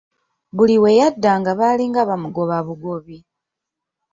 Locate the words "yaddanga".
0.99-1.51